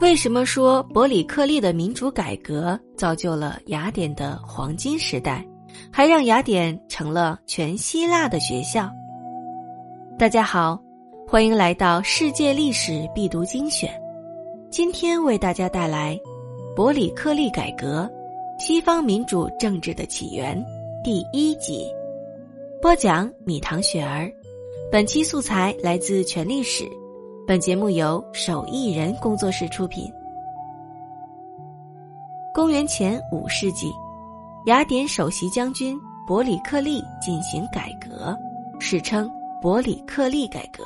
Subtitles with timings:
[0.00, 5.44] 为什么说伯里克利的民主改革造就了雅典的黄金时代，
[5.90, 8.88] 还让雅典成了全希腊的学校？
[10.16, 10.80] 大家好，
[11.26, 13.90] 欢迎来到世界历史必读精选。
[14.70, 16.16] 今天为大家带来
[16.76, 18.08] 伯里克利改革：
[18.60, 20.64] 西方民主政治的起源
[21.02, 21.84] 第一集。
[22.80, 24.30] 播讲米糖雪儿。
[24.92, 26.88] 本期素材来自全历史。
[27.48, 30.12] 本节目由手艺人工作室出品。
[32.52, 33.90] 公元前五世纪，
[34.66, 38.36] 雅典首席将军伯里克利进行改革，
[38.78, 39.26] 史称
[39.62, 40.84] 伯里克利改革。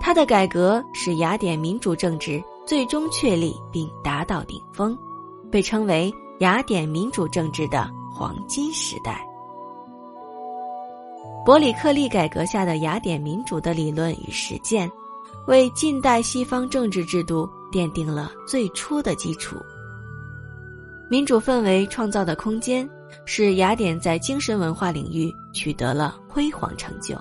[0.00, 4.96] 他的改革使雅典民主政治最终确立并达到顶峰，
[5.52, 9.20] 被称为雅典民主政治的黄金时代。
[11.44, 14.90] 伯里克利改革下的雅典民主的理论与实践。
[15.46, 19.56] 为近代西方政治制度奠定了最初的基础。
[21.08, 22.88] 民主氛围创造的空间，
[23.24, 27.16] 使雅典在精神文化领域取得了辉煌成就。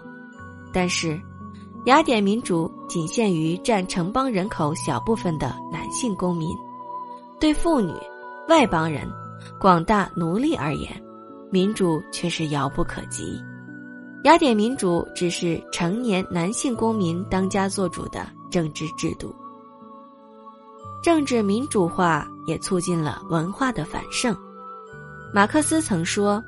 [0.71, 1.19] 但是，
[1.85, 6.49] 雅典民主仅限于占城邦人口小部分的男性公民，
[7.39, 7.93] 对妇女、
[8.47, 9.09] 外邦人、
[9.59, 11.01] 广大奴隶而言，
[11.49, 13.41] 民主却是遥不可及。
[14.25, 19.33] 雅典民主只是成年男性公民当家作主的政治制度，
[21.01, 24.35] 政治民主化也促进了文化的繁盛。
[25.33, 26.43] 马克思曾说：“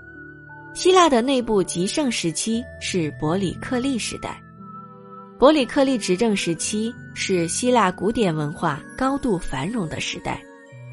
[0.76, 4.44] 希腊的内部极盛时期是伯里克利时代，
[5.40, 10.44] 伯里克利执政时期是希腊古典文化高度繁荣的时代，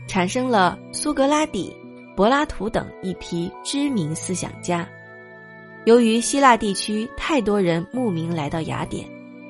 [0.07, 1.75] 产生了苏格拉底、
[2.15, 4.89] 柏拉图等一批知名思想家。”
[5.85, 9.09] 由于希腊地区太多人慕名来到雅典，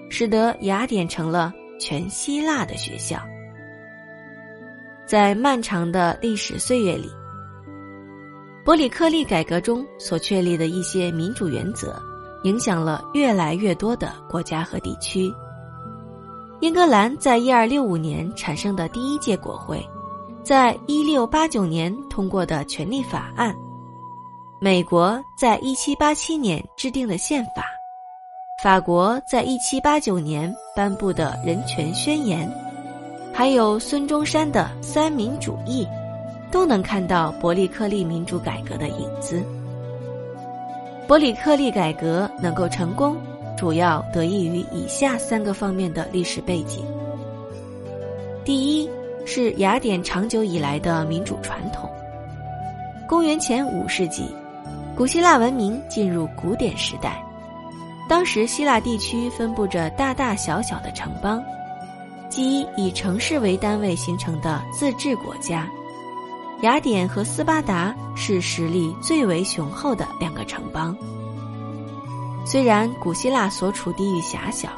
[0.09, 3.19] 使得雅典成了全希腊的学校。
[5.05, 7.11] 在漫长的历史岁月里，
[8.64, 12.01] 伯里克利改革中所确立的一些民主原则，
[12.45, 15.33] 影响了越来越多的国家和地区。
[16.61, 19.85] 英格兰在一二六五年产生的第一届国会，
[20.42, 23.55] 在一六八九年通过的权利法案。
[24.61, 27.64] 美国在一七八七年制定的宪法，
[28.61, 32.51] 法国在一七八九年颁布的人权宣言，
[33.33, 35.86] 还有孙中山的三民主义，
[36.51, 39.41] 都能看到伯里克利民主改革的影子。
[41.07, 43.17] 伯里克利改革能够成功，
[43.57, 46.85] 主要得益于以下三个方面的历史背景：
[48.45, 48.90] 第一，
[49.25, 51.89] 是雅典长久以来的民主传统。
[53.07, 54.25] 公元前五世纪。
[54.98, 57.25] 古希腊文明进入古典时代，
[58.09, 61.41] 当时希腊地区分布着大大小小的城邦，
[62.29, 65.69] 即以城市为单位形成的自治国家。
[66.63, 70.97] 雅典和斯巴达是实力最为雄厚的两个城邦。
[72.45, 74.69] 虽然古希腊所处地域狭小，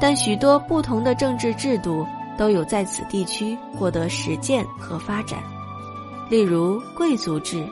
[0.00, 2.06] 但许多不同的政治制度
[2.38, 5.40] 都有在此地区获得实践和发展，
[6.30, 7.62] 例如贵族制、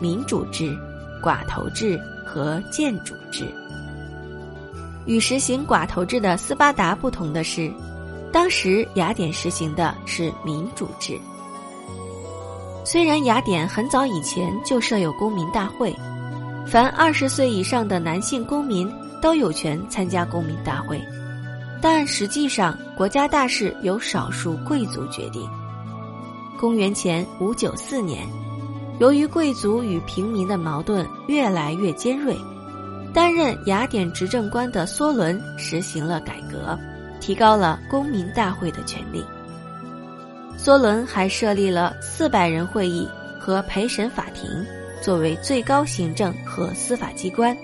[0.00, 0.76] 民主制。
[1.20, 3.44] 寡头制和建主制，
[5.06, 7.72] 与实行寡头制的斯巴达不同的是，
[8.32, 11.18] 当时雅典实行的是民主制。
[12.84, 15.94] 虽然雅典很早以前就设有公民大会，
[16.66, 21.00] 凡二十岁以上的男性公民都有权参加公民大会，
[21.80, 25.48] 但实际上国家大事由少数贵族决定。
[26.58, 28.26] 公元前五九四年。
[29.00, 32.36] 由于贵族与平民的矛盾越来越尖锐，
[33.14, 36.78] 担任雅典执政官的梭伦实行了改革，
[37.18, 39.24] 提高了公民大会的权利。
[40.58, 43.08] 梭伦还设立了四百人会议
[43.40, 44.46] 和陪审法庭，
[45.00, 47.56] 作为最高行政和司法机关，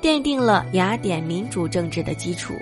[0.00, 2.54] 奠定了雅典民主政治的基础。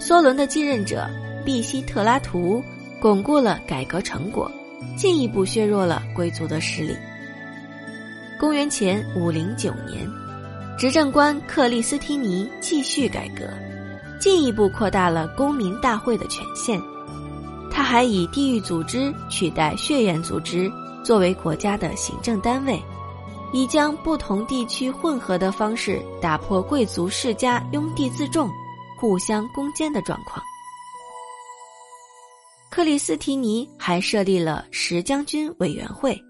[0.00, 1.10] 梭伦的继任者
[1.44, 2.62] 毕希特拉图
[3.00, 4.48] 巩固了改革成果。
[4.96, 6.96] 进一步削弱了贵族的势力。
[8.38, 10.08] 公元前五零九年，
[10.78, 13.48] 执政官克利斯提尼继续改革，
[14.20, 16.80] 进一步扩大了公民大会的权限。
[17.70, 20.70] 他还以地域组织取代血缘组织
[21.02, 22.80] 作为国家的行政单位，
[23.52, 28.48] 以将不同地区混合的方式打破贵族世家拥地自重、
[28.96, 30.40] 互相攻坚的状况。
[32.74, 36.20] 克里斯提尼还设立了十将军委员会，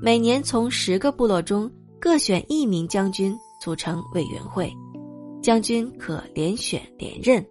[0.00, 4.72] 每年从十个部落中各选一名将军组成委员会，
[5.42, 7.44] 将军可连选连任。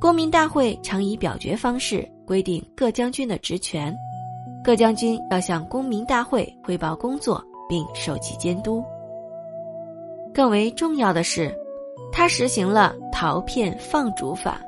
[0.00, 3.94] 公民大会常以表决方式规定各将军的职权，
[4.64, 8.82] 各将军要向公民大会汇报工作并受其监督。
[10.32, 11.54] 更为重要的是，
[12.10, 14.62] 他实行了陶片放逐法，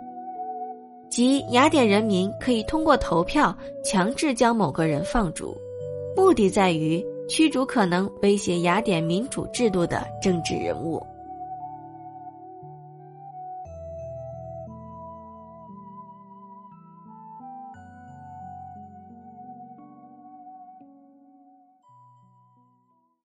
[1.13, 3.55] 即雅典人民可以通过投票
[3.85, 5.55] 强制将某个人放逐，
[6.17, 11.07] 目的在于驱逐可能威胁雅典民主制度的政治人物。